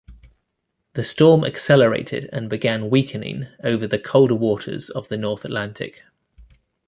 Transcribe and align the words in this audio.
The 0.93 1.03
storm 1.03 1.43
accelerated 1.45 2.27
and 2.33 2.49
began 2.49 2.89
weakening 2.89 3.47
over 3.63 3.85
the 3.85 3.99
colder 3.99 4.33
waters 4.33 4.89
of 4.89 5.09
the 5.09 5.17
north 5.17 5.45
Atlantic. 5.45 6.01